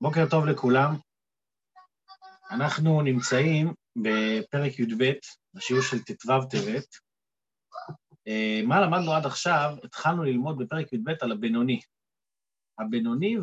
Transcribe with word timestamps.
בוקר 0.00 0.24
טוב 0.30 0.46
לכולם. 0.46 0.94
אנחנו 2.50 3.02
נמצאים 3.02 3.74
בפרק 3.96 4.78
י"ב, 4.78 5.12
בשיעור 5.54 5.82
של 5.82 6.02
ט"ו 6.02 6.46
טבת. 6.50 6.86
אה, 8.28 8.60
מה 8.66 8.80
למדנו 8.80 9.12
עד 9.12 9.26
עכשיו? 9.26 9.76
התחלנו 9.84 10.24
ללמוד 10.24 10.58
בפרק 10.58 10.92
י"ב 10.92 11.10
על 11.20 11.32
הבינוני. 11.32 11.80
הבינוני 12.78 13.36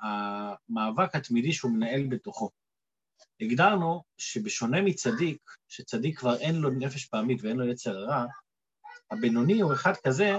והמאבק 0.00 1.14
התמידי 1.14 1.52
שהוא 1.52 1.72
מנהל 1.72 2.06
בתוכו. 2.08 2.50
הגדרנו 3.40 4.02
שבשונה 4.18 4.82
מצדיק, 4.82 5.50
שצדיק 5.68 6.18
כבר 6.18 6.36
אין 6.36 6.54
לו 6.56 6.70
נפש 6.70 7.04
פעמית 7.04 7.42
ואין 7.42 7.56
לו 7.56 7.68
יצר 7.68 7.98
הרע, 7.98 8.24
הבינוני 9.10 9.60
הוא 9.60 9.72
אחד 9.72 9.92
כזה 10.06 10.32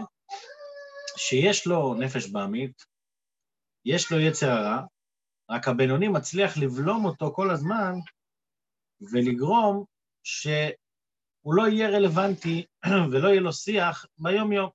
שיש 1.18 1.68
לו 1.68 1.94
נפש 1.94 2.30
בעמית, 2.30 2.86
יש 3.86 4.12
לו 4.12 4.20
יצר 4.20 4.50
הרע, 4.50 4.86
רק 5.50 5.68
הבינוני 5.68 6.08
מצליח 6.08 6.58
לבלום 6.58 7.06
אותו 7.06 7.34
כל 7.34 7.52
הזמן 7.52 7.94
ולגרום 9.12 9.86
שהוא 10.24 11.54
לא 11.56 11.68
יהיה 11.68 11.90
רלוונטי 11.90 12.66
ולא 13.12 13.28
יהיה 13.28 13.42
לו 13.42 13.54
שיח 13.54 14.06
ביום-יום. 14.18 14.70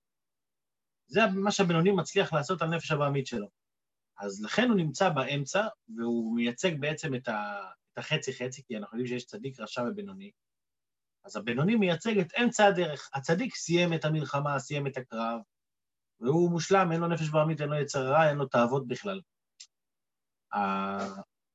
זה 1.07 1.21
מה 1.35 1.51
שהבינוני 1.51 1.91
מצליח 1.91 2.33
לעשות 2.33 2.63
על 2.63 2.69
נפש 2.69 2.91
הבעמית 2.91 3.27
שלו. 3.27 3.47
אז 4.19 4.43
לכן 4.45 4.69
הוא 4.69 4.77
נמצא 4.77 5.09
באמצע, 5.09 5.67
והוא 5.97 6.37
מייצג 6.37 6.81
בעצם 6.81 7.15
את, 7.15 7.29
ה, 7.29 7.71
את 7.93 7.99
החצי-חצי, 7.99 8.63
כי 8.67 8.77
אנחנו 8.77 8.99
יודעים 8.99 9.19
שיש 9.19 9.27
צדיק, 9.27 9.61
רשע 9.61 9.83
ובינוני. 9.83 10.31
אז 11.25 11.37
הבינוני 11.37 11.75
מייצג 11.75 12.19
את 12.19 12.33
אמצע 12.45 12.67
הדרך. 12.67 13.11
הצדיק 13.15 13.55
סיים 13.55 13.95
את 13.95 14.05
המלחמה, 14.05 14.59
סיים 14.59 14.87
את 14.87 14.97
הקרב, 14.97 15.41
והוא 16.21 16.51
מושלם, 16.51 16.93
אין 16.93 17.01
לו 17.01 17.09
נפש 17.09 17.29
בעמית, 17.29 17.61
אין 17.61 17.69
לו 17.69 17.77
יצר 17.77 18.09
רע, 18.09 18.29
אין 18.29 18.37
לו 18.37 18.47
תאוות 18.47 18.89
בכלל. 18.89 19.21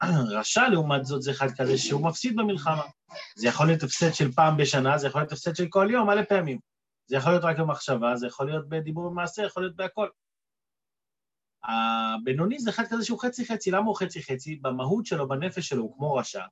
הרשע, 0.01 0.69
לעומת 0.69 1.05
זאת, 1.05 1.21
זה 1.21 1.31
אחד 1.31 1.47
כזה 1.57 1.77
שהוא 1.77 2.07
מפסיד 2.07 2.35
במלחמה. 2.35 2.83
זה 3.35 3.47
יכול 3.47 3.67
להיות 3.67 3.83
הפסד 3.83 4.13
של 4.13 4.31
פעם 4.31 4.57
בשנה, 4.57 4.97
זה 4.97 5.07
יכול 5.07 5.21
להיות 5.21 5.31
הפסד 5.31 5.55
של 5.55 5.67
כל 5.69 5.87
יום, 5.91 6.07
מלא 6.07 6.23
פעמים. 6.23 6.59
זה 7.07 7.15
יכול 7.15 7.31
להיות 7.31 7.43
רק 7.43 7.59
במחשבה, 7.59 8.15
זה 8.15 8.27
יכול 8.27 8.45
להיות 8.45 8.69
בדיבור 8.69 9.05
ומעשה, 9.05 9.43
יכול 9.43 9.63
להיות 9.63 9.75
בהכל. 9.75 10.07
הבינוני 11.63 12.59
זה 12.59 12.69
אחד 12.69 12.83
כזה 12.89 13.05
שהוא 13.05 13.19
חצי-חצי. 13.19 13.71
למה 13.71 13.85
הוא 13.85 13.95
חצי-חצי? 13.95 14.55
במהות 14.55 15.05
שלו, 15.05 15.27
בנפש 15.27 15.69
שלו, 15.69 15.83
הוא 15.83 15.95
כמו 15.95 16.15
רשע, 16.15 16.43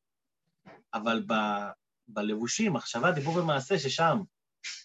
אבל 0.93 1.23
ב... 1.27 1.33
בלבושים, 2.07 2.73
מחשבה, 2.73 3.11
דיבור 3.11 3.37
ומעשה, 3.37 3.79
ששם 3.79 4.19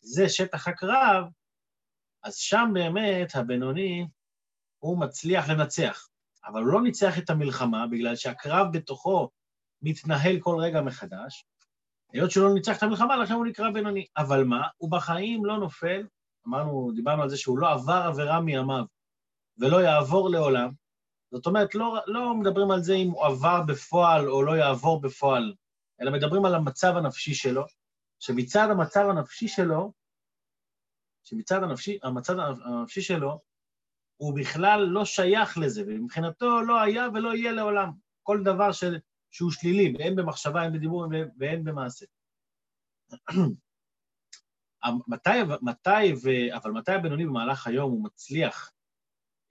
זה 0.03 0.29
שטח 0.29 0.69
הקרב, 0.69 1.25
אז 2.25 2.37
שם 2.37 2.71
באמת 2.75 3.35
הבינוני, 3.35 4.07
הוא 4.79 4.99
מצליח 4.99 5.49
לנצח. 5.49 6.09
אבל 6.47 6.63
הוא 6.63 6.73
לא 6.73 6.83
ניצח 6.83 7.19
את 7.19 7.31
המלחמה, 7.31 7.87
בגלל 7.87 8.17
שהקרב 8.17 8.67
בתוכו 8.73 9.31
מתנהל 9.83 10.41
כל 10.41 10.57
רגע 10.61 10.81
מחדש. 10.81 11.45
היות 12.13 12.31
שהוא 12.31 12.49
לא 12.49 12.55
ניצח 12.55 12.79
את 12.79 12.83
המלחמה, 12.83 13.17
לכן 13.17 13.35
הוא 13.35 13.47
נקרא 13.47 13.71
בינוני. 13.71 14.07
אבל 14.17 14.45
מה? 14.45 14.69
הוא 14.77 14.91
בחיים 14.91 15.45
לא 15.45 15.59
נופל, 15.59 16.07
אמרנו, 16.49 16.91
דיברנו 16.95 17.23
על 17.23 17.29
זה 17.29 17.37
שהוא 17.37 17.59
לא 17.59 17.71
עבר 17.71 18.03
עבירה 18.07 18.41
מימיו 18.41 18.85
ולא 19.59 19.83
יעבור 19.83 20.31
לעולם. 20.31 20.71
זאת 21.33 21.47
אומרת, 21.47 21.75
לא, 21.75 21.99
לא 22.07 22.35
מדברים 22.35 22.71
על 22.71 22.83
זה 22.83 22.95
אם 22.95 23.11
הוא 23.11 23.27
עבר 23.27 23.63
בפועל 23.67 24.31
או 24.31 24.43
לא 24.43 24.53
יעבור 24.53 25.01
בפועל, 25.01 25.55
אלא 26.01 26.11
מדברים 26.11 26.45
על 26.45 26.55
המצב 26.55 26.97
הנפשי 26.97 27.35
שלו, 27.35 27.65
שמצד 28.19 28.69
המצב 28.71 29.07
הנפשי 29.11 29.49
שלו, 29.49 29.93
שמצד 31.25 31.63
הנפשי, 31.63 31.99
המצב 32.03 32.35
הנפשי 32.39 33.03
שלו, 33.03 33.41
הוא 34.17 34.37
בכלל 34.37 34.81
לא 34.81 35.05
שייך 35.05 35.59
לזה, 35.59 35.83
ומבחינתו 35.87 36.61
לא 36.61 36.81
היה 36.81 37.09
ולא 37.15 37.35
יהיה 37.35 37.53
לעולם. 37.53 37.93
כל 38.23 38.43
דבר 38.45 38.73
של, 38.73 38.99
שהוא 39.31 39.51
שלילי, 39.51 40.05
הן 40.05 40.17
במחשבה, 40.17 40.63
הן 40.63 40.73
בדיבור 40.73 41.07
והן 41.39 41.65
במעשה. 41.65 42.07
מתי, 45.09 45.31
מתי, 45.63 46.13
ו, 46.23 46.29
אבל 46.57 46.71
מתי 46.71 46.93
הבינוני 46.93 47.27
במהלך 47.27 47.67
היום 47.67 47.93
הוא 47.93 48.05
מצליח, 48.05 48.73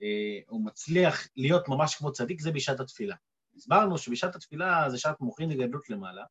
אה, 0.02 0.40
הוא 0.48 0.64
מצליח 0.64 1.28
להיות 1.36 1.68
ממש 1.68 1.94
כמו 1.94 2.12
צדיק, 2.12 2.40
זה 2.40 2.52
בשעת 2.52 2.80
התפילה. 2.80 3.16
הסברנו 3.56 3.98
שבשעת 3.98 4.36
התפילה 4.36 4.90
זה 4.90 4.98
שעת 4.98 5.20
מוחין 5.20 5.50
לגדלות 5.50 5.90
למעלה. 5.90 6.24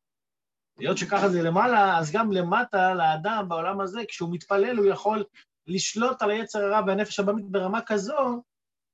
היות 0.78 0.98
שככה 0.98 1.28
זה 1.28 1.42
למעלה, 1.42 1.98
אז 1.98 2.12
גם 2.12 2.32
למטה, 2.32 2.94
לאדם 2.94 3.48
בעולם 3.48 3.80
הזה, 3.80 4.00
כשהוא 4.08 4.34
מתפלל, 4.34 4.76
הוא 4.76 4.86
יכול 4.86 5.24
לשלוט 5.66 6.22
על 6.22 6.30
היצר 6.30 6.58
הרע 6.58 6.80
והנפש 6.86 7.20
הבאמית 7.20 7.50
ברמה 7.50 7.80
כזו, 7.86 8.42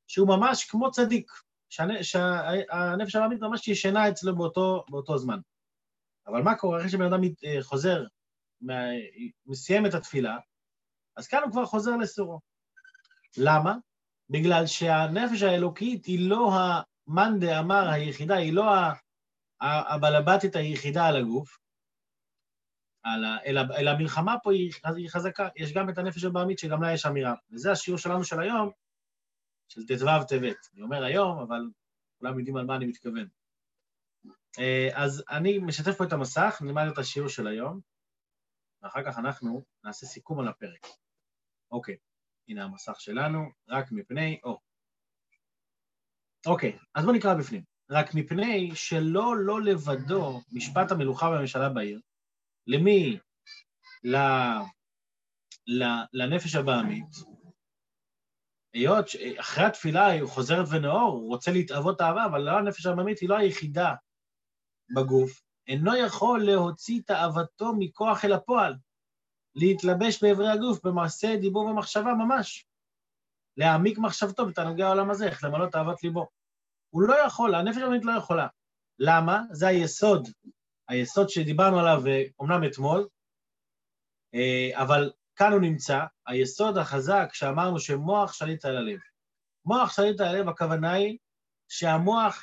שהוא 0.06 0.28
ממש 0.28 0.65
כמו 0.65 0.91
צדיק, 0.91 1.33
שהנפש 1.69 3.17
הבאמית 3.17 3.41
ממש 3.41 3.69
ישנה 3.69 4.09
אצלו 4.09 4.37
באותו, 4.37 4.84
באותו 4.91 5.19
זמן. 5.19 5.38
אבל 6.27 6.43
מה 6.43 6.55
קורה 6.55 6.78
אחרי 6.78 6.88
שבן 6.88 7.12
אדם 7.12 7.21
אה, 7.44 7.62
חוזר, 7.62 8.05
מסיים 9.47 9.87
את 9.87 9.94
התפילה, 9.94 10.38
אז 11.17 11.27
כאן 11.28 11.43
הוא 11.43 11.53
כבר 11.53 11.67
חוזר 11.67 11.97
לסורו. 11.97 12.41
למה? 13.37 13.75
בגלל 14.31 14.67
שהנפש 14.67 15.43
האלוקית 15.43 16.06
היא 16.06 16.31
לא 16.31 16.50
המאן 16.53 17.38
דאמר 17.41 17.88
היחידה, 17.88 18.37
היא 18.37 18.53
לא 18.53 18.65
הבלבטית 19.61 20.56
היחידה 20.56 21.06
על 21.06 21.17
הגוף, 21.17 21.59
אלא, 23.46 23.60
אלא 23.78 23.91
המלחמה 23.91 24.34
פה 24.42 24.52
היא, 24.52 24.72
היא 24.96 25.08
חזקה, 25.08 25.48
יש 25.56 25.72
גם 25.72 25.91
את 25.91 25.98
הנפש 25.98 26.24
הבעמית 26.24 26.58
שגם 26.58 26.82
לה 26.82 26.92
יש 26.92 27.06
אמירה. 27.06 27.34
וזה 27.50 27.72
השיעור 27.72 27.98
שלנו 27.98 28.24
של 28.24 28.41
היום, 28.41 28.70
של 29.69 29.86
ט"ו 29.86 30.24
טבת. 30.28 30.56
אני 30.74 30.82
אומר 30.82 31.04
היום, 31.04 31.38
אבל 31.38 31.60
כולם 32.19 32.38
יודעים 32.38 32.56
על 32.56 32.66
מה 32.66 32.76
אני 32.76 32.86
מתכוון. 32.86 33.28
אה, 34.58 34.88
אז 34.94 35.24
אני 35.30 35.58
משתף 35.58 35.96
פה 35.98 36.04
את 36.04 36.12
המסך, 36.12 36.58
נלמד 36.64 36.84
את 36.92 36.98
השיעור 36.98 37.28
של 37.28 37.46
היום, 37.46 37.80
ואחר 38.82 39.04
כך 39.04 39.19
אנחנו 39.19 39.62
נעשה 39.84 40.06
סיכום 40.06 40.40
על 40.40 40.48
הפרק. 40.48 40.86
אוקיי, 41.70 41.96
הנה 42.48 42.64
המסך 42.64 43.00
שלנו, 43.00 43.50
רק 43.69 43.92
מפני... 43.92 44.40
או. 44.44 44.58
אוקיי, 46.46 46.78
אז 46.94 47.04
בואו 47.04 47.16
נקרא 47.16 47.34
בפנים. 47.34 47.62
רק 47.90 48.14
מפני 48.14 48.70
שלא 48.75 49.36
לא 49.36 49.62
לבדו 49.62 50.40
משפט 50.52 50.92
המלוכה 50.92 51.26
והממשלה 51.26 51.69
בעיר, 51.69 52.00
למי? 52.69 53.19
לנפש 56.12 56.55
הבעמית. 56.55 57.06
היות 58.75 59.09
שאחרי 59.09 59.65
התפילה 59.65 60.06
היא 60.06 60.25
חוזרת 60.25 60.67
ונאור, 60.71 61.12
הוא 61.12 61.29
רוצה 61.29 61.51
להתאבות 61.51 62.01
אהבה, 62.01 62.25
אבל 62.25 62.41
לא 62.41 62.51
הנפש 62.51 62.87
הבעמית 62.87 63.19
היא 63.19 63.29
לא 63.29 63.37
היחידה 63.37 63.95
בגוף, 64.97 65.41
אינו 65.67 65.97
יכול 65.97 66.45
להוציא 66.45 67.01
תאוותו 67.06 67.73
מכוח 67.79 68.25
אל 68.25 68.33
הפועל, 68.33 68.75
להתלבש 69.55 70.23
באיברי 70.23 70.49
הגוף 70.49 70.87
במעשה 70.87 71.37
דיבור 71.41 71.65
ומחשבה 71.65 72.15
ממש, 72.15 72.67
להעמיק 73.56 73.99
מחשבתו 73.99 74.47
בתענוגי 74.47 74.83
העולם 74.83 75.11
הזה, 75.11 75.27
איך 75.27 75.45
למלא 75.45 75.67
תאוות 75.67 76.03
ליבו. 76.03 76.29
הוא 76.91 77.03
לא 77.03 77.27
יכול, 77.27 77.55
הנפש 77.55 77.77
הבעמית 77.77 78.05
לא 78.05 78.12
יכולה. 78.12 78.47
למה? 78.99 79.43
זה 79.50 79.69
היסוד 79.69 80.29
היסוד 80.88 81.28
שדיברנו 81.28 81.78
עליו 81.78 82.03
אומנם 82.38 82.65
אתמול, 82.65 83.09
אה, 84.34 84.71
אבל 84.82 85.12
כאן 85.37 85.53
הוא 85.53 85.60
נמצא, 85.60 86.00
היסוד 86.26 86.78
החזק 86.78 87.28
שאמרנו 87.32 87.81
שמוח 87.81 88.32
שליט 88.32 88.65
על 88.65 88.76
הלב. 88.76 88.99
מוח 89.65 89.93
שליט 89.97 90.21
על 90.21 90.26
הלב, 90.26 90.49
הכוונה 90.49 90.93
היא 90.93 91.19
שהמוח 91.69 92.43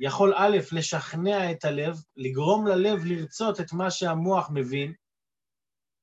יכול 0.00 0.34
א', 0.36 0.58
לשכנע 0.72 1.50
את 1.50 1.64
הלב, 1.64 1.96
לגרום 2.16 2.66
ללב 2.66 3.04
לרצות 3.04 3.60
את 3.60 3.72
מה 3.72 3.90
שהמוח 3.90 4.50
מבין, 4.52 4.92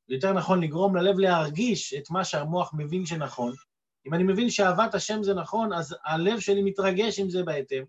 יותר 0.09 0.33
נכון, 0.33 0.63
לגרום 0.63 0.95
ללב 0.95 1.19
להרגיש 1.19 1.93
את 1.93 2.09
מה 2.09 2.25
שהמוח 2.25 2.73
מבין 2.77 3.05
שנכון. 3.05 3.53
אם 4.07 4.13
אני 4.13 4.23
מבין 4.23 4.49
שאהבת 4.49 4.95
השם 4.95 5.23
זה 5.23 5.33
נכון, 5.33 5.73
אז 5.73 5.95
הלב 6.03 6.39
שלי 6.39 6.61
מתרגש 6.63 7.19
עם 7.19 7.29
זה 7.29 7.43
בהתאם. 7.43 7.83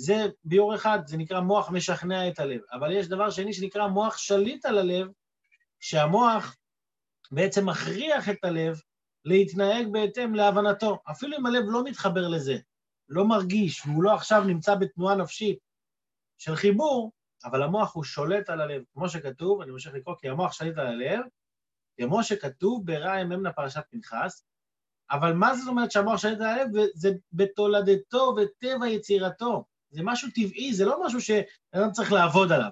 זה 0.00 0.26
ביור 0.44 0.74
אחד, 0.74 0.98
זה 1.06 1.16
נקרא 1.16 1.40
מוח 1.40 1.70
משכנע 1.70 2.28
את 2.28 2.38
הלב. 2.38 2.60
אבל 2.72 2.92
יש 2.92 3.08
דבר 3.08 3.30
שני 3.30 3.52
שנקרא 3.52 3.86
מוח 3.86 4.18
שליט 4.18 4.66
על 4.66 4.78
הלב, 4.78 5.06
שהמוח 5.80 6.56
בעצם 7.30 7.68
מכריח 7.68 8.28
את 8.28 8.44
הלב 8.44 8.80
להתנהג 9.24 9.86
בהתאם 9.92 10.34
להבנתו. 10.34 10.98
אפילו 11.10 11.36
אם 11.38 11.46
הלב 11.46 11.64
לא 11.66 11.84
מתחבר 11.84 12.28
לזה, 12.28 12.56
לא 13.08 13.24
מרגיש, 13.24 13.86
והוא 13.86 14.02
לא 14.02 14.14
עכשיו 14.14 14.44
נמצא 14.44 14.74
בתנועה 14.74 15.14
נפשית 15.14 15.58
של 16.38 16.56
חיבור, 16.56 17.12
אבל 17.44 17.62
המוח 17.62 17.94
הוא 17.94 18.04
שולט 18.04 18.50
על 18.50 18.60
הלב. 18.60 18.82
כמו 18.92 19.08
שכתוב, 19.08 19.60
אני 19.60 19.70
ממשיך 19.70 19.94
לקרוא, 19.94 20.16
כי 20.18 20.28
המוח 20.28 20.52
שליט 20.52 20.78
על 20.78 20.86
הלב, 20.86 21.20
כמו 22.00 22.24
שכתוב 22.24 22.86
ברע 22.86 23.22
אמנה 23.22 23.52
פרשת 23.52 23.82
פנחס, 23.90 24.44
אבל 25.10 25.32
מה 25.32 25.54
זאת 25.54 25.68
אומרת 25.68 25.90
שהמוח 25.90 26.20
שליט 26.20 26.40
על 26.40 26.46
הלב? 26.46 26.68
זה 26.94 27.10
בתולדתו 27.32 28.34
וטבע 28.36 28.88
יצירתו. 28.88 29.64
זה 29.90 30.00
משהו 30.04 30.28
טבעי, 30.34 30.74
זה 30.74 30.84
לא 30.84 31.06
משהו 31.06 31.20
שאדם 31.20 31.90
צריך 31.92 32.12
לעבוד 32.12 32.52
עליו. 32.52 32.70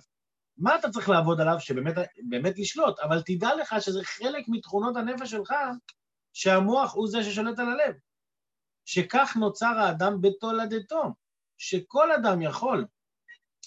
מה 0.57 0.77
אתה 0.77 0.91
צריך 0.91 1.09
לעבוד 1.09 1.41
עליו? 1.41 1.61
שבאמת 1.61 2.59
לשלוט, 2.59 2.99
אבל 3.01 3.23
תדע 3.23 3.55
לך 3.55 3.75
שזה 3.81 4.05
חלק 4.05 4.45
מתכונות 4.49 4.97
הנפש 4.97 5.31
שלך, 5.31 5.55
שהמוח 6.33 6.95
הוא 6.95 7.09
זה 7.09 7.23
ששולט 7.23 7.59
על 7.59 7.67
הלב. 7.67 7.95
שכך 8.85 9.37
נוצר 9.37 9.79
האדם 9.79 10.21
בתולדתו. 10.21 11.03
שכל 11.59 12.13
אדם 12.13 12.43
יכול, 12.43 12.87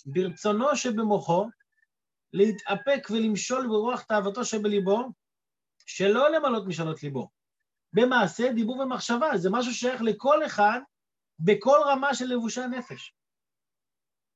ברצונו 0.05 0.75
שבמוחו, 0.75 1.47
להתאפק 2.33 3.07
ולמשול 3.09 3.67
ברוח 3.67 4.01
תאוותו 4.01 4.45
שבליבו, 4.45 5.11
שלא 5.85 6.31
למלות 6.31 6.67
משאלות 6.67 7.03
ליבו. 7.03 7.29
במעשה, 7.93 8.53
דיבור 8.53 8.79
ומחשבה, 8.79 9.37
זה 9.37 9.49
משהו 9.51 9.73
שייך 9.73 10.01
לכל 10.01 10.45
אחד 10.45 10.79
בכל 11.39 11.77
רמה 11.85 12.15
של 12.15 12.25
לבושי 12.25 12.61
הנפש. 12.61 13.13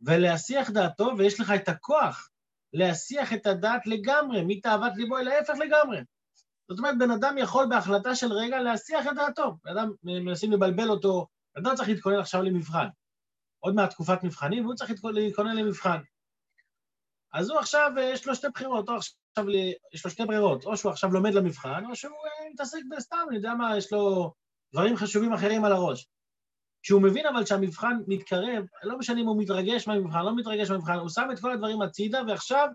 ולהסיח 0.05 0.69
דעתו, 0.69 1.11
ויש 1.17 1.39
לך 1.39 1.51
את 1.55 1.69
הכוח 1.69 2.29
להסיח 2.73 3.33
את 3.33 3.45
הדעת 3.45 3.87
לגמרי, 3.87 4.43
מתאוות 4.47 4.93
ליבו 4.95 5.17
אל 5.17 5.27
ההפך 5.27 5.53
לגמרי. 5.59 5.99
זאת 6.69 6.77
אומרת, 6.77 6.97
בן 6.97 7.11
אדם 7.11 7.37
יכול 7.37 7.67
בהחלטה 7.69 8.15
של 8.15 8.33
רגע 8.33 8.59
להסיח 8.59 9.07
את 9.07 9.15
דעתו. 9.15 9.57
בן 9.63 9.77
אדם, 9.77 9.91
מנסים 10.03 10.51
לבלבל 10.51 10.89
אותו, 10.89 11.27
בן 11.55 11.65
אדם 11.65 11.75
צריך 11.75 11.89
להתכונן 11.89 12.19
עכשיו 12.19 12.41
למבחן. 12.41 12.87
עוד 13.59 13.75
מעט 13.75 13.89
תקופת 13.89 14.23
מבחנים, 14.23 14.65
והוא 14.65 14.75
צריך 14.75 14.91
להתכונן 15.03 15.55
למבחן. 15.55 15.97
אז 17.33 17.49
הוא 17.49 17.59
עכשיו, 17.59 17.91
אה, 17.97 18.03
יש 18.03 18.27
לו 18.27 18.35
שתי 18.35 18.47
בחירות, 18.53 18.89
או 18.89 18.95
עכשיו, 18.95 19.45
יש 19.93 20.05
לו 20.05 20.11
שתי 20.11 20.25
ברירות, 20.25 20.65
או 20.65 20.77
שהוא 20.77 20.91
עכשיו 20.91 21.11
לומד 21.11 21.33
למבחן, 21.33 21.85
או 21.89 21.95
שהוא 21.95 22.11
אה, 22.11 22.49
מתעסק 22.53 22.79
בסתם, 22.97 23.17
אני 23.29 23.35
יודע 23.35 23.53
מה, 23.53 23.77
יש 23.77 23.93
לו 23.93 24.33
דברים 24.73 24.97
חשובים 24.97 25.33
אחרים 25.33 25.65
על 25.65 25.71
הראש. 25.71 26.07
כשהוא 26.85 27.01
מבין 27.01 27.25
אבל 27.25 27.45
שהמבחן 27.45 27.97
מתקרב, 28.07 28.65
לא 28.83 28.97
משנה 28.97 29.21
אם 29.21 29.27
הוא 29.27 29.41
מתרגש 29.41 29.87
מהמבחן, 29.87 30.25
לא 30.25 30.35
מתרגש 30.35 30.69
מהמבחן, 30.69 30.93
הוא 30.93 31.09
שם 31.09 31.27
את 31.33 31.39
כל 31.39 31.51
הדברים 31.51 31.81
הצידה, 31.81 32.21
ועכשיו 32.27 32.67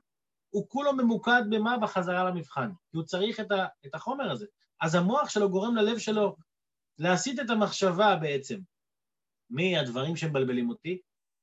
הוא 0.51 0.69
כולו 0.69 0.93
ממוקד 0.93 1.43
במה? 1.51 1.79
בחזרה 1.79 2.25
למבחן. 2.25 2.71
כי 2.91 2.97
הוא 2.97 3.05
צריך 3.05 3.41
את, 3.41 3.51
ה, 3.51 3.67
את 3.87 3.95
החומר 3.95 4.31
הזה. 4.31 4.47
אז 4.81 4.95
המוח 4.95 5.29
שלו 5.29 5.51
גורם 5.51 5.77
ללב 5.77 5.99
שלו 5.99 6.37
להסיט 6.99 7.41
את 7.41 7.51
המחשבה 7.51 8.17
בעצם 8.17 8.59
מהדברים 9.51 10.17
שמבלבלים 10.17 10.69
אותי, 10.69 11.01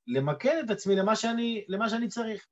למקד 0.08 0.62
את 0.66 0.70
עצמי 0.70 0.96
למה 0.96 1.16
שאני, 1.16 1.66
למה 1.68 1.90
שאני 1.90 2.08
צריך. 2.08 2.48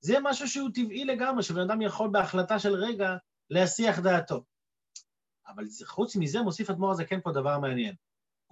זה 0.00 0.16
משהו 0.22 0.48
שהוא 0.48 0.70
טבעי 0.74 1.04
לגמרי, 1.04 1.42
שבן 1.42 1.60
אדם 1.60 1.82
יכול 1.82 2.10
בהחלטה 2.12 2.58
של 2.58 2.74
רגע 2.74 3.16
להסיח 3.50 3.98
דעתו. 3.98 4.44
אבל 5.46 5.64
חוץ 5.86 6.16
מזה 6.16 6.42
מוסיף 6.42 6.70
אדמו"ר 6.70 6.90
הזקן 6.90 7.20
פה 7.20 7.32
דבר 7.32 7.58
מעניין. 7.58 7.94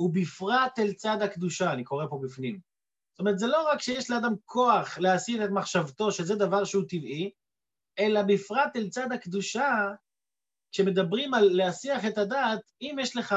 ובפרט 0.03 0.79
אל 0.79 0.93
צד 0.93 1.23
הקדושה, 1.23 1.73
אני 1.73 1.85
קורא 1.85 2.07
פה 2.07 2.21
בפנים. 2.23 2.61
זאת 3.13 3.21
אומרת, 3.21 3.39
זה 3.39 3.47
לא 3.47 3.69
רק 3.69 3.81
שיש 3.81 4.11
לאדם 4.11 4.35
כוח 4.45 4.99
להסיט 4.99 5.41
את 5.45 5.51
מחשבתו, 5.51 6.13
שזה 6.13 6.35
דבר 6.35 6.65
שהוא 6.65 6.85
טבעי, 6.89 7.31
אלא 7.99 8.23
בפרט 8.23 8.77
אל 8.77 8.89
צד 8.89 9.13
הקדושה, 9.13 9.89
כשמדברים 10.73 11.35
על 11.35 11.49
להסיח 11.53 12.07
את 12.07 12.19
הדעת, 12.19 12.61
אם 12.81 12.97
יש 13.01 13.17
לך 13.17 13.35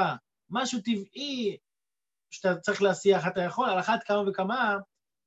משהו 0.49 0.79
טבעי 0.81 1.57
שאתה 2.31 2.55
צריך 2.55 2.81
להסיח, 2.81 3.27
אתה 3.27 3.41
יכול, 3.41 3.69
על 3.69 3.79
אחת 3.79 4.03
כמה 4.03 4.29
וכמה, 4.29 4.77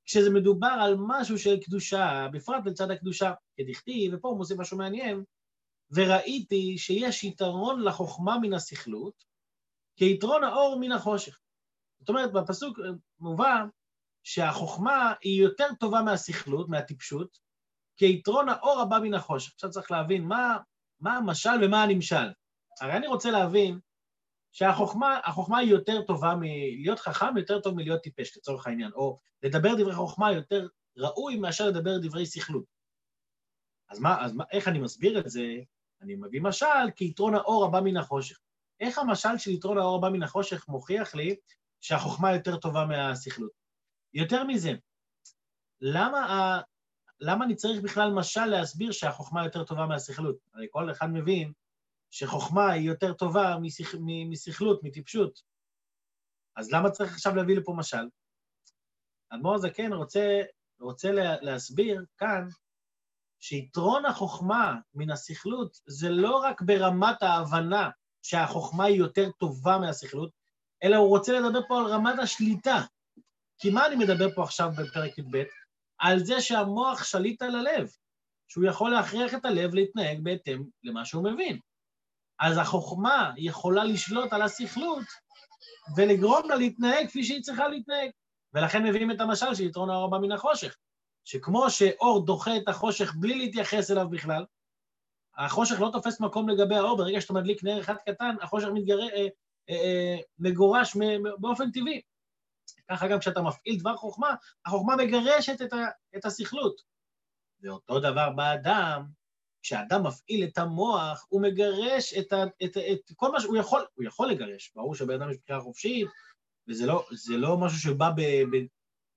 כשזה 0.05 0.29
מדובר 0.29 0.77
על 0.81 0.95
משהו 0.97 1.37
של 1.37 1.59
קדושה, 1.59 2.27
בפרט 2.33 2.65
לצד 2.65 2.91
הקדושה, 2.91 3.33
כדכתיב, 3.57 4.13
ופה 4.13 4.27
הוא 4.27 4.37
מוסיף 4.37 4.57
משהו 4.57 4.77
מעניין, 4.77 5.23
וראיתי 5.91 6.77
שיש 6.77 7.23
יתרון 7.23 7.83
לחוכמה 7.83 8.39
מן 8.39 8.53
הסכלות, 8.53 9.28
כיתרון 9.99 10.43
האור 10.43 10.77
מן 10.79 10.91
החושך. 10.91 11.39
זאת 11.99 12.09
אומרת, 12.09 12.33
בפסוק 12.33 12.79
מובא 13.19 13.63
שהחוכמה 14.23 15.13
היא 15.21 15.41
יותר 15.41 15.67
טובה 15.79 16.01
מהסכלות, 16.01 16.69
מהטיפשות, 16.69 17.39
כיתרון 17.97 18.49
האור 18.49 18.81
הבא 18.81 18.99
מן 18.99 19.13
החושך. 19.13 19.53
עכשיו 19.53 19.69
צריך 19.69 19.91
להבין 19.91 20.23
מה, 20.23 20.57
מה 20.99 21.17
המשל 21.17 21.49
ומה 21.63 21.83
הנמשל. 21.83 22.31
הרי 22.81 22.93
אני 22.93 23.07
רוצה 23.07 23.31
להבין 23.31 23.79
שהחוכמה 24.51 25.19
החוכמה 25.23 25.57
היא 25.57 25.69
יותר 25.69 26.01
טובה 26.01 26.35
מלהיות 26.35 26.99
חכם, 26.99 27.37
יותר 27.37 27.59
טוב 27.61 27.75
מלהיות 27.75 28.01
טיפש, 28.01 28.37
לצורך 28.37 28.67
העניין, 28.67 28.91
או 28.91 29.19
לדבר 29.43 29.75
דברי 29.75 29.95
חוכמה 29.95 30.31
יותר 30.31 30.67
ראוי 30.97 31.35
מאשר 31.35 31.67
לדבר 31.67 31.97
דברי 32.01 32.25
סכלות. 32.25 32.65
אז, 33.89 33.99
מה, 33.99 34.25
אז 34.25 34.33
מה, 34.33 34.43
איך 34.51 34.67
אני 34.67 34.79
מסביר 34.79 35.19
את 35.19 35.29
זה? 35.29 35.43
אני 36.01 36.15
מביא 36.15 36.41
משל 36.41 36.91
כיתרון 36.95 37.35
האור 37.35 37.65
הבא 37.65 37.79
מן 37.79 37.97
החושך. 37.97 38.39
איך 38.79 38.97
המשל 38.97 39.37
של 39.37 39.51
יתרון 39.51 39.77
האור 39.77 39.97
הבא 39.97 40.09
מן 40.09 40.23
החושך 40.23 40.67
מוכיח 40.67 41.15
לי 41.15 41.35
שהחוכמה 41.81 42.33
יותר 42.33 42.57
טובה 42.57 42.85
מהסכלות? 42.85 43.51
יותר 44.13 44.43
מזה, 44.43 44.71
למה, 45.81 46.19
ה... 46.19 46.61
למה 47.19 47.45
אני 47.45 47.55
צריך 47.55 47.81
בכלל 47.81 48.11
משל 48.11 48.45
להסביר 48.45 48.91
שהחוכמה 48.91 49.45
יותר 49.45 49.63
טובה 49.63 49.85
מהסכלות? 49.85 50.35
הרי 50.53 50.67
כל 50.69 50.91
אחד 50.91 51.07
מבין 51.09 51.53
שחוכמה 52.11 52.71
היא 52.71 52.87
יותר 52.87 53.13
טובה 53.13 53.55
מסכ... 53.61 53.95
מסכלות, 54.29 54.83
מטיפשות. 54.83 55.41
אז 56.55 56.71
למה 56.71 56.89
צריך 56.89 57.13
עכשיו 57.13 57.35
להביא 57.35 57.57
לפה 57.57 57.73
משל? 57.77 58.07
אדמו"ר 59.29 59.55
הזקן 59.55 59.93
רוצה, 59.93 60.41
רוצה 60.79 61.11
להסביר 61.41 62.05
כאן 62.17 62.47
שיתרון 63.39 64.05
החוכמה 64.05 64.75
מן 64.93 65.09
הסכלות 65.11 65.77
זה 65.85 66.09
לא 66.09 66.37
רק 66.37 66.61
ברמת 66.61 67.23
ההבנה 67.23 67.89
שהחוכמה 68.23 68.85
היא 68.85 68.97
יותר 68.97 69.31
טובה 69.31 69.77
מהסכלות, 69.77 70.31
אלא 70.83 70.95
הוא 70.95 71.07
רוצה 71.09 71.39
לדבר 71.39 71.59
פה 71.67 71.79
על 71.79 71.85
רמת 71.85 72.19
השליטה. 72.19 72.81
כי 73.59 73.69
מה 73.69 73.85
אני 73.85 73.95
מדבר 73.95 74.35
פה 74.35 74.43
עכשיו 74.43 74.71
בפרק 74.77 75.17
י"ב? 75.17 75.43
על 75.97 76.19
זה 76.19 76.41
שהמוח 76.41 77.03
שליט 77.03 77.41
על 77.41 77.55
הלב, 77.55 77.91
שהוא 78.47 78.65
יכול 78.65 78.91
להכריח 78.91 79.33
את 79.33 79.45
הלב 79.45 79.73
להתנהג 79.73 80.19
בהתאם 80.23 80.63
למה 80.83 81.05
שהוא 81.05 81.23
מבין. 81.23 81.59
אז 82.39 82.57
החוכמה 82.57 83.31
יכולה 83.37 83.83
לשלוט 83.83 84.33
על 84.33 84.41
הסכלות 84.41 85.05
ולגרום 85.97 86.49
לה 86.49 86.55
להתנהג 86.55 87.07
כפי 87.07 87.23
שהיא 87.23 87.41
צריכה 87.41 87.67
להתנהג. 87.67 88.09
ולכן 88.53 88.83
מביאים 88.83 89.11
את 89.11 89.21
המשל 89.21 89.55
של 89.55 89.63
יתרון 89.63 89.89
האור 89.89 90.05
הבא 90.05 90.17
מן 90.17 90.31
החושך, 90.31 90.75
שכמו 91.25 91.69
שאור 91.69 92.25
דוחה 92.25 92.57
את 92.57 92.67
החושך 92.67 93.13
בלי 93.15 93.35
להתייחס 93.35 93.91
אליו 93.91 94.09
בכלל, 94.09 94.45
החושך 95.39 95.79
לא 95.79 95.89
תופס 95.91 96.21
מקום 96.21 96.49
לגבי 96.49 96.75
האור, 96.75 96.97
ברגע 96.97 97.21
שאתה 97.21 97.33
מדליק 97.33 97.63
נר 97.63 97.79
אחד 97.79 97.95
קטן, 98.05 98.35
החושך 98.41 98.67
מתגר... 98.73 98.99
אה, 99.01 99.27
אה, 99.69 99.75
אה, 99.75 100.17
מגורש 100.39 100.97
באופן 101.39 101.71
טבעי. 101.71 102.01
ככה 102.89 103.07
גם 103.07 103.19
כשאתה 103.19 103.41
מפעיל 103.41 103.79
דבר 103.79 103.95
חוכמה, 103.95 104.35
החוכמה 104.65 104.95
מגרשת 104.95 105.61
את, 105.61 105.73
ה... 105.73 105.85
את 106.17 106.25
הסכלות. 106.25 106.81
ואותו 107.61 107.99
דבר 107.99 108.29
באדם, 108.29 109.05
כשאדם 109.61 110.03
מפעיל 110.07 110.43
את 110.43 110.57
המוח, 110.57 111.25
הוא 111.29 111.41
מגרש 111.41 112.13
את, 112.13 112.33
ה, 112.33 112.43
את, 112.63 112.77
את 112.77 113.11
כל 113.15 113.31
מה 113.31 113.39
שהוא 113.39 113.57
יכול, 113.57 113.85
הוא 113.95 114.05
יכול 114.05 114.29
לגרש, 114.29 114.71
ברור 114.75 114.95
שבן 114.95 115.21
אדם 115.21 115.31
יש 115.31 115.37
בחירה 115.43 115.61
חופשית, 115.61 116.07
וזה 116.67 116.85
לא, 116.85 117.05
לא 117.29 117.57
משהו 117.57 117.79
שבא 117.79 118.09
ב, 118.15 118.21
ב, 118.21 118.65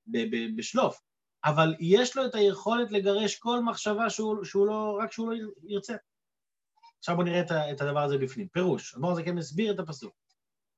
ב, 0.06 0.18
ב, 0.30 0.56
בשלוף, 0.56 1.00
אבל 1.44 1.74
יש 1.80 2.16
לו 2.16 2.26
את 2.26 2.34
היכולת 2.34 2.90
לגרש 2.90 3.38
כל 3.38 3.60
מחשבה 3.62 4.10
שהוא, 4.10 4.44
שהוא 4.44 4.66
לא, 4.66 4.98
רק 5.02 5.12
שהוא 5.12 5.32
לא 5.32 5.36
ירצה. 5.62 5.94
עכשיו 7.02 7.16
בואו 7.16 7.26
נראה 7.26 7.40
את, 7.72 7.80
הדבר 7.80 8.00
הזה 8.00 8.18
בפנים. 8.18 8.48
פירוש, 8.48 8.94
אדמו"ר 8.94 9.14
זה 9.14 9.22
כן 9.22 9.34
מסביר 9.34 9.74
את 9.74 9.78
הפסוק. 9.78 10.14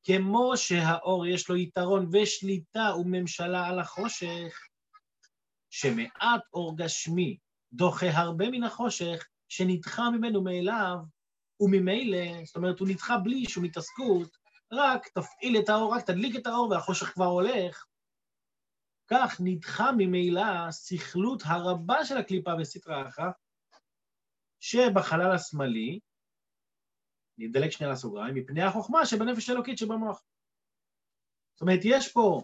כמו 0.05 0.57
שהאור 0.57 1.27
יש 1.27 1.49
לו 1.49 1.57
יתרון 1.57 2.09
ושליטה 2.13 2.93
וממשלה 2.99 3.67
על 3.67 3.79
החושך, 3.79 4.61
שמעט 5.71 6.43
אור 6.53 6.77
גשמי 6.77 7.39
דוחה 7.73 8.11
הרבה 8.11 8.51
מן 8.51 8.63
החושך, 8.63 9.27
שנדחה 9.49 10.11
ממנו 10.11 10.43
מאליו, 10.43 10.97
וממילא, 11.61 12.45
זאת 12.45 12.57
אומרת, 12.57 12.81
הוא 12.81 12.89
נדחה 12.89 13.19
בלי 13.19 13.45
שום 13.49 13.65
התעסקות, 13.65 14.37
רק 14.73 15.09
תפעיל 15.09 15.59
את 15.59 15.69
האור, 15.69 15.95
רק 15.95 16.07
תדליק 16.07 16.37
את 16.37 16.47
האור 16.47 16.71
והחושך 16.71 17.07
כבר 17.07 17.27
הולך. 17.27 17.85
כך 19.11 19.37
נדחה 19.41 19.93
ממילא 19.93 20.71
סכלות 20.71 21.43
הרבה 21.45 22.05
של 22.05 22.17
הקליפה 22.17 22.51
וסטרא 22.61 23.09
אחרא, 23.09 23.31
שבחלל 24.61 25.35
השמאלי, 25.35 26.01
נדלק 27.39 27.71
שנייה 27.71 27.93
לסוגריים, 27.93 28.35
מפני 28.35 28.63
החוכמה 28.63 29.07
שבנפש 29.07 29.49
האלוקית 29.49 29.79
שבמוח. 29.79 30.23
זאת 31.55 31.61
אומרת, 31.61 31.81
יש 31.85 32.13
פה 32.13 32.43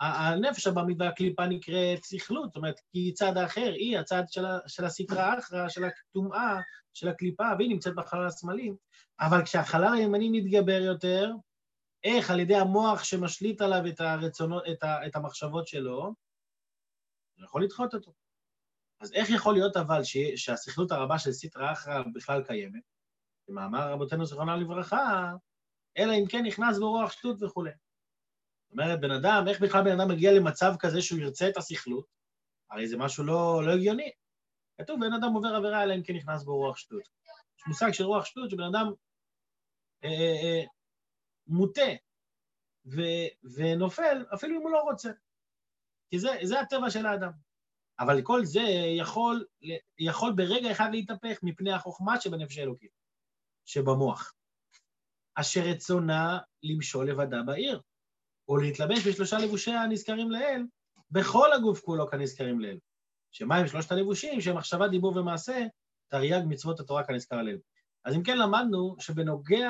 הנפש 0.00 0.66
הבמית 0.66 0.96
והקליפה 1.00 1.46
נקראת 1.46 2.04
סכלות, 2.04 2.44
זאת 2.44 2.56
אומרת, 2.56 2.80
כי 2.92 2.98
היא 2.98 3.14
צד 3.14 3.36
האחר, 3.36 3.72
היא 3.72 3.98
הצד 3.98 4.22
של, 4.28 4.44
של 4.66 4.84
הסטרא 4.84 5.38
אחרא, 5.38 5.68
של 5.68 5.84
הטומאה, 5.84 6.60
של 6.92 7.08
הקליפה, 7.08 7.44
והיא 7.58 7.68
נמצאת 7.68 7.94
בחלל 7.94 8.26
השמאלי. 8.26 8.72
אבל 9.20 9.44
כשהחלל 9.44 9.94
הימני 9.94 10.28
מתגבר 10.28 10.80
יותר, 10.82 11.30
איך? 12.04 12.30
על 12.30 12.40
ידי 12.40 12.56
המוח 12.56 13.04
שמשליט 13.04 13.60
עליו 13.60 13.86
את 13.88 14.00
הרצונות, 14.00 14.62
את, 14.72 14.82
ה, 14.82 15.06
את 15.06 15.16
המחשבות 15.16 15.66
שלו, 15.66 16.14
הוא 17.36 17.44
יכול 17.44 17.64
לדחות 17.64 17.94
אותו. 17.94 18.12
אז 19.00 19.12
איך 19.12 19.30
יכול 19.30 19.54
להיות 19.54 19.76
אבל 19.76 20.04
ש, 20.04 20.16
שהסכלות 20.36 20.92
הרבה 20.92 21.18
של 21.18 21.32
סטרא 21.32 21.72
אחרא 21.72 22.02
בכלל 22.14 22.42
קיימת? 22.44 22.93
במאמר 23.48 23.92
רבותינו 23.92 24.26
זיכרונם 24.26 24.60
לברכה, 24.60 25.32
אלא 25.98 26.12
אם 26.12 26.26
כן 26.28 26.46
נכנס 26.46 26.78
ברוח 26.78 27.12
שטות 27.12 27.42
וכולי. 27.42 27.70
אומרת, 28.72 29.00
בן 29.00 29.10
אדם, 29.10 29.44
איך 29.48 29.60
בכלל 29.60 29.84
בן 29.84 30.00
אדם 30.00 30.10
מגיע 30.10 30.32
למצב 30.32 30.74
כזה 30.78 31.02
שהוא 31.02 31.18
ירצה 31.18 31.48
את 31.48 31.56
הסכלות? 31.56 32.06
הרי 32.70 32.88
זה 32.88 32.96
משהו 32.96 33.24
לא, 33.24 33.62
לא 33.66 33.72
הגיוני. 33.72 34.10
כתוב, 34.80 35.00
בן 35.00 35.12
אדם 35.12 35.32
עובר 35.34 35.48
עבירה 35.48 35.82
אלא 35.82 35.94
אם 35.94 36.02
כן 36.02 36.14
נכנס 36.14 36.44
בו 36.44 36.56
רוח 36.56 36.76
שטות. 36.76 37.02
יש 37.58 37.66
מושג 37.66 37.90
של 37.92 38.04
רוח 38.04 38.24
שטות, 38.24 38.50
שבן 38.50 38.62
אדם 38.62 38.92
אה, 40.04 40.08
אה, 40.08 40.40
אה, 40.44 40.64
מוטה 41.46 41.90
ו, 42.86 43.00
ונופל, 43.54 44.24
אפילו 44.34 44.56
אם 44.56 44.62
הוא 44.62 44.70
לא 44.70 44.82
רוצה. 44.82 45.10
כי 46.10 46.18
זה, 46.18 46.28
זה 46.42 46.60
הטבע 46.60 46.90
של 46.90 47.06
האדם. 47.06 47.30
אבל 47.98 48.22
כל 48.22 48.44
זה 48.44 48.60
יכול, 48.98 49.44
יכול 49.98 50.32
ברגע 50.36 50.72
אחד 50.72 50.88
להתהפך 50.92 51.38
מפני 51.42 51.72
החוכמה 51.72 52.20
שבנפש 52.20 52.58
האלוקית, 52.58 52.92
שבמוח, 53.64 54.34
אשר 55.34 55.60
רצונה 55.60 56.38
למשול 56.62 57.10
לבדה 57.10 57.42
בעיר, 57.42 57.80
או 58.48 58.56
להתלבש 58.56 59.08
בשלושה 59.08 59.38
לבושי 59.38 59.70
הנזכרים 59.70 60.30
לאל, 60.30 60.62
בכל 61.10 61.52
הגוף 61.52 61.80
כולו 61.80 62.10
כנזכרים 62.10 62.60
לאל. 62.60 62.78
שמה 63.30 63.56
הם 63.56 63.66
שלושת 63.66 63.92
הלבושים? 63.92 64.40
שהם 64.40 64.56
מחשבה, 64.56 64.88
דיבור 64.88 65.16
ומעשה, 65.16 65.66
תרי"ג 66.10 66.42
מצוות 66.48 66.80
התורה 66.80 67.06
כנזכר 67.06 67.36
הלב. 67.36 67.58
אז 68.04 68.14
אם 68.14 68.22
כן 68.22 68.38
למדנו 68.38 68.96
שבנוגע 68.98 69.68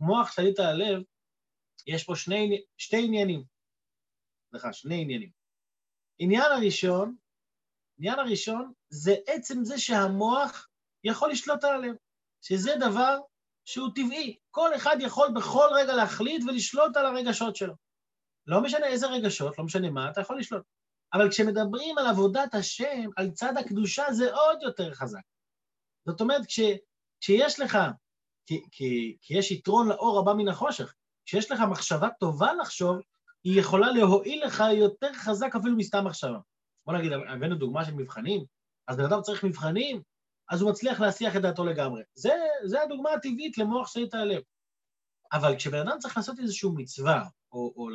למוח 0.00 0.32
שליט 0.32 0.58
הלב, 0.58 1.02
יש 1.86 2.04
פה 2.04 2.16
שני, 2.16 2.62
שתי 2.76 3.04
עניינים. 3.04 3.44
סליחה, 4.50 4.72
שני 4.72 5.02
עניינים. 5.02 5.30
עניין 6.18 6.52
הראשון, 6.52 7.16
עניין 7.98 8.18
הראשון 8.18 8.72
זה 8.88 9.14
עצם 9.26 9.64
זה 9.64 9.78
שהמוח 9.78 10.68
יכול 11.04 11.30
לשלוט 11.30 11.64
על 11.64 11.74
הלב, 11.74 11.96
שזה 12.46 12.74
דבר 12.80 13.18
שהוא 13.64 13.88
טבעי. 13.94 14.36
כל 14.50 14.76
אחד 14.76 14.96
יכול 15.00 15.28
בכל 15.34 15.68
רגע 15.74 15.94
להחליט 15.94 16.44
ולשלוט 16.44 16.96
על 16.96 17.06
הרגשות 17.06 17.56
שלו. 17.56 17.74
לא 18.46 18.62
משנה 18.62 18.86
איזה 18.86 19.06
רגשות, 19.06 19.58
לא 19.58 19.64
משנה 19.64 19.90
מה, 19.90 20.10
אתה 20.10 20.20
יכול 20.20 20.38
לשלוט. 20.38 20.62
אבל 21.14 21.30
כשמדברים 21.30 21.98
על 21.98 22.06
עבודת 22.06 22.54
השם, 22.54 23.10
על 23.16 23.30
צד 23.30 23.52
הקדושה, 23.60 24.12
זה 24.12 24.34
עוד 24.34 24.62
יותר 24.62 24.94
חזק. 24.94 25.20
זאת 26.06 26.20
אומרת, 26.20 26.46
כש, 26.46 26.60
כשיש 27.20 27.60
לך, 27.60 27.78
כי, 28.46 28.62
כי, 28.70 29.16
כי 29.20 29.38
יש 29.38 29.50
יתרון 29.50 29.88
לאור 29.88 30.18
הבא 30.18 30.32
מן 30.32 30.48
החושך, 30.48 30.94
כשיש 31.26 31.50
לך 31.50 31.60
מחשבה 31.70 32.08
טובה 32.20 32.54
לחשוב, 32.54 32.96
היא 33.44 33.60
יכולה 33.60 33.90
להועיל 33.90 34.44
לך 34.44 34.62
יותר 34.78 35.12
חזק 35.14 35.56
אפילו 35.56 35.76
מסתם 35.76 36.04
מחשבה. 36.04 36.38
בוא 36.86 36.94
נגיד, 36.94 37.12
הבאנו 37.12 37.54
דוגמה 37.54 37.84
של 37.84 37.94
מבחנים, 37.94 38.44
אז 38.88 38.96
בן 38.96 39.04
אדם 39.04 39.22
צריך 39.22 39.44
מבחנים, 39.44 40.02
אז 40.50 40.62
הוא 40.62 40.70
מצליח 40.70 41.00
להסיח 41.00 41.36
את 41.36 41.42
דעתו 41.42 41.64
לגמרי. 41.64 42.02
זה, 42.14 42.32
זה 42.64 42.82
הדוגמה 42.82 43.10
הטבעית 43.10 43.58
למוח 43.58 43.92
שליט 43.92 44.14
הלב. 44.14 44.42
אבל 45.32 45.56
כשבן 45.56 45.78
אדם 45.88 45.98
צריך 45.98 46.16
לעשות 46.16 46.38
איזושהי 46.38 46.68
מצווה, 46.74 47.24
או, 47.52 47.58
או, 47.58 47.72
או 47.76 47.88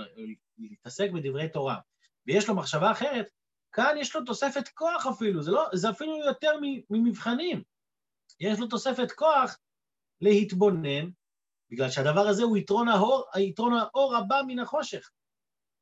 להתעסק 0.57 1.11
בדברי 1.11 1.49
תורה, 1.49 1.79
ויש 2.27 2.49
לו 2.49 2.55
מחשבה 2.55 2.91
אחרת, 2.91 3.29
כאן 3.71 3.95
יש 3.99 4.15
לו 4.15 4.25
תוספת 4.25 4.67
כוח 4.67 5.07
אפילו, 5.07 5.43
זה, 5.43 5.51
לא, 5.51 5.65
זה 5.73 5.89
אפילו 5.89 6.17
יותר 6.17 6.51
ממבחנים. 6.89 7.63
יש 8.39 8.59
לו 8.59 8.67
תוספת 8.67 9.11
כוח 9.11 9.57
להתבונן, 10.21 11.09
בגלל 11.69 11.89
שהדבר 11.89 12.27
הזה 12.27 12.43
הוא 12.43 12.57
יתרון 12.57 12.87
האור, 12.87 13.25
היתרון 13.33 13.73
האור 13.73 14.15
הבא 14.15 14.41
מן 14.47 14.59
החושך. 14.59 15.09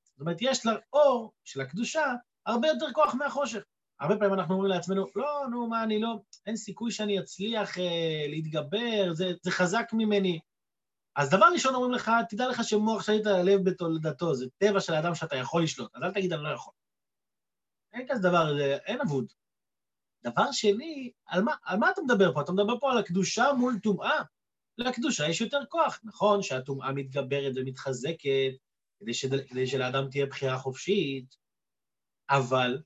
זאת 0.04 0.20
אומרת, 0.20 0.38
יש 0.42 0.66
לאור 0.66 1.34
של 1.44 1.62
הקדושה 1.62 2.06
הרבה 2.46 2.68
יותר 2.68 2.94
כוח 2.94 3.16
מהחושך. 3.16 3.64
הרבה 4.00 4.18
פעמים 4.18 4.34
אנחנו 4.34 4.54
אומרים 4.54 4.72
לעצמנו, 4.72 5.06
לא, 5.16 5.46
נו, 5.52 5.68
מה, 5.68 5.84
אני 5.84 6.00
לא, 6.00 6.20
אין 6.46 6.56
סיכוי 6.56 6.92
שאני 6.92 7.20
אצליח 7.20 7.78
אה, 7.78 8.26
להתגבר, 8.30 9.14
זה, 9.14 9.32
זה 9.42 9.52
חזק 9.52 9.90
ממני. 9.94 10.40
אז 11.16 11.30
דבר 11.30 11.46
ראשון 11.54 11.76
אומרים 11.76 11.92
לך, 11.92 12.12
תדע 12.30 12.48
לך 12.50 12.64
שמוח 12.64 13.04
שליט 13.04 13.28
על 13.28 13.36
הלב 13.36 13.70
בתולדתו, 13.70 14.36
זה 14.36 14.46
טבע 14.58 14.80
של 14.80 14.94
האדם 14.94 15.16
שאתה 15.16 15.36
יכול 15.36 15.64
לשלוט, 15.64 15.96
אז 15.96 16.04
אל 16.04 16.12
תגיד, 16.12 16.34
אני 16.34 16.44
לא 16.44 16.50
יכול. 16.50 16.74
אין 17.94 18.06
כזה 18.10 18.22
דבר, 18.22 18.58
אין 18.86 19.02
אבוד. 19.02 19.26
דבר 20.24 20.52
שני, 20.52 21.12
על 21.26 21.42
מה, 21.42 21.56
על 21.64 21.78
מה 21.78 21.92
אתה 21.92 22.02
מדבר 22.02 22.34
פה? 22.34 22.42
אתה 22.42 22.52
מדבר 22.52 22.80
פה 22.80 22.92
על 22.92 22.98
הקדושה 22.98 23.46
מול 23.58 23.80
טומאה. 23.84 24.22
לקדושה 24.78 25.30
יש 25.30 25.42
יותר 25.42 25.60
כוח. 25.70 26.00
נכון 26.04 26.44
שהטומאה 26.44 26.94
מתגברת 26.94 27.54
ומתחזקת, 27.56 28.54
כדי, 29.00 29.14
שד... 29.14 29.48
כדי 29.48 29.68
שלאדם 29.68 30.10
תהיה 30.10 30.26
בחירה 30.26 30.58
חופשית, 30.58 31.36
אבל 32.30 32.82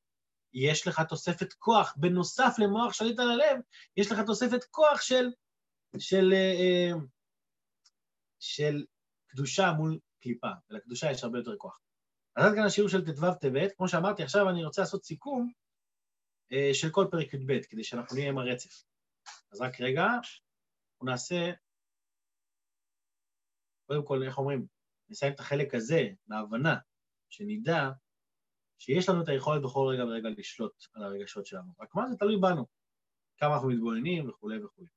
יש 0.53 0.87
לך 0.87 1.01
תוספת 1.09 1.53
כוח, 1.53 1.95
בנוסף 1.97 2.55
למוח 2.57 2.93
שליט 2.93 3.19
על 3.19 3.31
הלב, 3.31 3.61
יש 3.97 4.11
לך 4.11 4.19
תוספת 4.25 4.63
כוח 4.63 5.01
של, 5.01 5.25
של, 5.97 6.33
אה, 6.33 6.91
של 8.39 8.85
קדושה 9.27 9.71
מול 9.77 9.99
קליפה, 10.21 10.47
ולקדושה 10.69 11.11
יש 11.11 11.23
הרבה 11.23 11.37
יותר 11.37 11.57
כוח. 11.57 11.79
אז 12.35 12.45
עד 12.45 12.51
כאן 12.55 12.65
השיעור 12.65 12.89
של 12.89 13.05
ט"ו 13.05 13.35
טבת, 13.41 13.71
כמו 13.77 13.87
שאמרתי, 13.87 14.23
עכשיו 14.23 14.49
אני 14.49 14.65
רוצה 14.65 14.81
לעשות 14.81 15.03
סיכום 15.03 15.51
אה, 16.51 16.69
של 16.73 16.89
כל 16.91 17.07
פרק 17.11 17.33
י"ב, 17.33 17.61
כדי 17.69 17.83
שאנחנו 17.83 18.15
נהיה 18.15 18.29
עם 18.29 18.37
הרצף. 18.37 18.83
אז 19.51 19.61
רק 19.61 19.81
רגע, 19.81 20.03
אנחנו 20.03 21.05
נעשה, 21.05 21.51
קודם 23.87 24.05
כל, 24.05 24.23
איך 24.23 24.37
אומרים, 24.37 24.65
נסיים 25.09 25.33
את 25.33 25.39
החלק 25.39 25.75
הזה, 25.75 26.01
בהבנה, 26.27 26.75
שנדע 27.29 27.89
שיש 28.83 29.09
לנו 29.09 29.23
את 29.23 29.29
היכולת 29.29 29.61
בכל 29.61 29.87
רגע 29.93 30.03
ורגע 30.03 30.29
לשלוט 30.37 30.83
על 30.93 31.03
הרגשות 31.03 31.45
שלנו. 31.45 31.71
רק 31.79 31.95
מה 31.95 32.09
זה 32.09 32.17
תלוי 32.17 32.37
בנו, 32.37 32.65
כמה 33.37 33.53
אנחנו 33.53 33.69
מתבוננים 33.69 34.29
וכולי 34.29 34.63
וכולי. 34.63 34.87